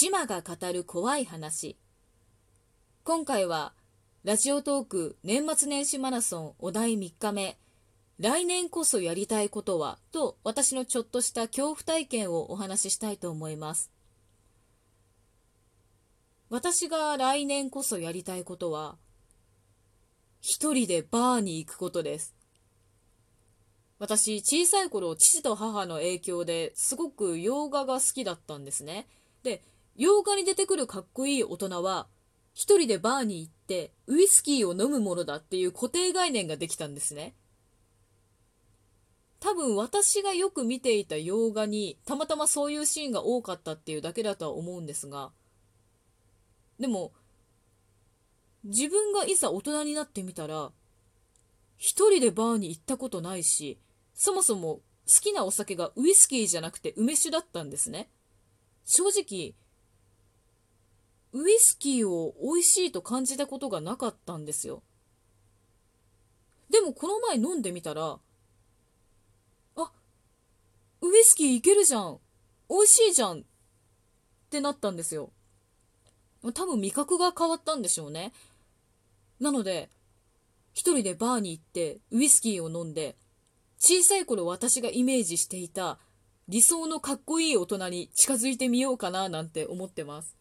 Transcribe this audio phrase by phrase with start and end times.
[0.00, 1.76] 島が語る怖い話。
[3.02, 3.72] 今回は
[4.22, 7.58] ラジオトーク年末年始マラソンお題3日目。
[8.20, 13.90] 来年こそやりたいことはと私のちょっとした恐怖体験をお話ししたいと思います。
[16.48, 18.94] 私が来年こそやりたいことは
[20.40, 22.36] 一人でバーに行くことです。
[23.98, 29.08] 私小さい頃父と母の影響ですごく洋画が好きだったんですね。
[29.42, 29.60] で
[29.98, 32.06] 洋画に出てくるかっこいい大人は
[32.54, 37.34] 一人でバーに行ってウイスキーを飲むものだっていう固定概念ができたんですね。
[39.40, 45.30] 多分私がよく見ていた洋画にたまたまそういうシーンが多かったっていうだけだとは思うんですが
[46.80, 47.12] でも
[48.64, 50.72] 自分がいざ大人になってみたら
[51.76, 53.78] 一人でバーに行ったことないし
[54.12, 58.10] そもそも好きなお酒がウイスキーじゃなくて梅酒だったんですね。
[58.84, 59.54] 正直
[61.32, 64.82] ウイスキーを美味しいと感じたことがなかったんですよ。
[66.70, 68.18] でもこの前飲んでみたら
[69.76, 69.92] あ
[71.00, 72.18] ウイスキーいけるじゃん。
[72.68, 73.42] 美味しいじゃんっ
[74.50, 75.30] てなったんですよ。
[76.54, 78.32] 多分味覚が変わったんでしょうね。
[79.40, 79.90] なので
[80.72, 83.16] 一人でバーに行ってウイスキーを飲んで
[83.78, 85.98] 小さい頃私がイメージしていた
[86.48, 90.37] 理想のかっこいい大人に近づいてみようかななんて思ってます。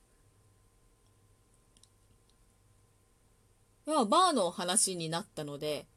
[3.88, 5.88] まあバーの話になったので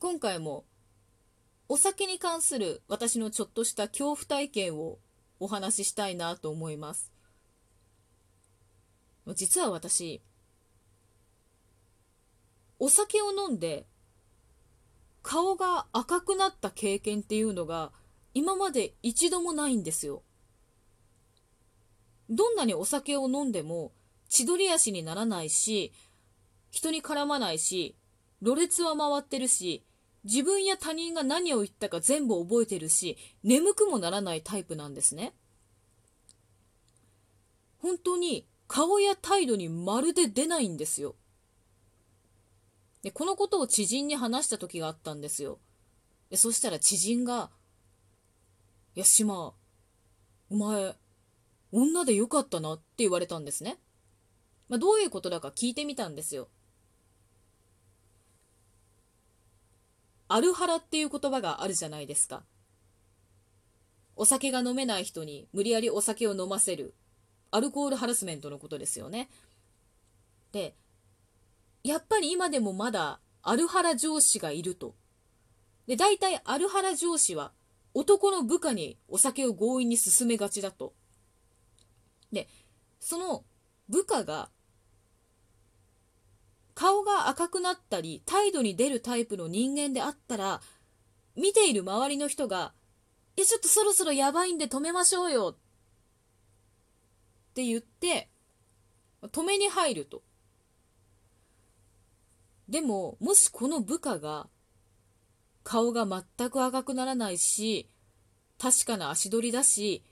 [0.00, 0.64] 今回も
[1.68, 4.98] お酒に関する私のちょっとした恐怖体験を
[5.38, 7.12] お話ししたいなと思います
[9.34, 10.22] 実は私
[12.78, 13.86] お酒を飲んで
[15.22, 17.92] 顔が赤くなった経験っていうのが
[18.34, 20.22] 今まで一度もないんですよ。
[22.28, 23.92] どんなにお酒を飲んでも
[24.28, 25.92] 千鳥足にならないし
[26.74, 27.96] 人に絡まないし
[28.42, 29.84] ろれつは回ってるし
[30.24, 35.34] 自分や他人が何を言ったか全部覚えてるし眠くもならないタイプなんですね。
[37.78, 41.14] 本当に顔や態度にまるで出ないんですよ。
[43.02, 45.58] で、このことを知人に話した時があったんですよ。
[46.30, 47.50] で、そしたら知人が、
[48.96, 49.52] いや、島、
[50.48, 50.96] お前、
[51.70, 53.78] 女でよかったなって言われたんですね。
[54.70, 56.48] まあ、どういうことだか聞いてみたんですよ。
[60.28, 62.44] アルハラっていう言葉があるじゃないですか。
[64.16, 66.94] お酒が飲めない人に無理やりお酒を飲ませる。
[67.50, 69.28] アルコールハラスメントのことですよね。
[70.52, 70.74] で、
[71.82, 74.94] やっぱり今でもまだアルハラ上司がいると。
[75.86, 77.52] で、大体アルハラ上司は
[77.92, 80.94] 男の部下にお酒を強引に進めがちだと。
[82.32, 82.48] で、
[83.00, 83.44] その
[83.88, 84.48] 部下が
[86.74, 90.60] 顔が赤くなったり態度に出るタイプの人間であったら
[91.36, 92.72] 見ている周りの人が
[93.36, 98.30] 「えちょっとそろそろやばいんで止めましょうよ」って言って
[99.22, 100.22] 止めに入ると。
[102.68, 104.48] でも、もしこの部下が
[105.62, 107.90] 顔が全く赤くならないし、
[108.58, 110.02] 確かな足取りだし、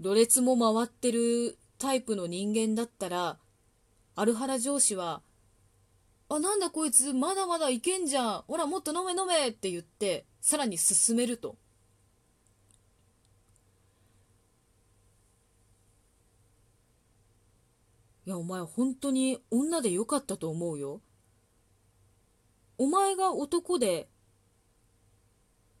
[0.00, 3.38] ろれつも回ってるタイプの人間だったら、
[4.18, 5.22] アルハラ上司は、
[6.28, 8.44] あ、なんだこいつ、まだまだいけんじゃん。
[8.48, 11.56] ほら、もっと飲め飲めって言って、さらに進めると。
[18.26, 21.00] いや、お前本当に女でよかったと思うよ。
[22.76, 24.08] お前が男で、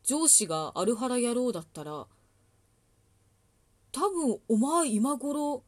[0.04, 2.06] 上司がアルハラ野郎だったら、
[3.90, 5.64] 多分お前今頃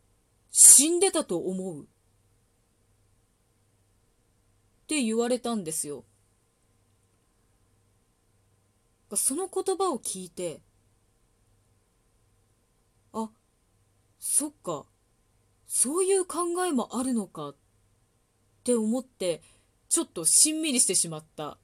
[0.52, 1.88] 死んでたと思う。
[4.90, 6.04] って言われたんですよ。
[9.14, 10.62] その言葉を聞いて、
[13.12, 13.30] あ、
[14.18, 14.86] そっか。
[15.68, 17.56] そういう考えもあるのかっ
[18.64, 19.42] て思って
[19.88, 21.58] ちょっとしんみりしてしまった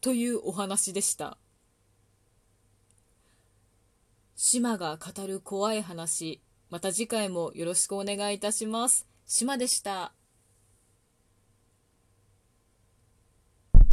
[0.00, 1.36] というお話でした
[4.34, 10.14] 島が語る怖い話また次回もよろしくお願いいたします島でした